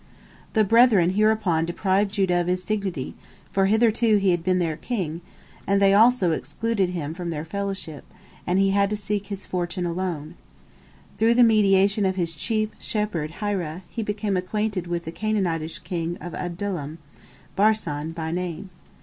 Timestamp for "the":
0.53-0.63, 11.35-11.43, 15.05-15.11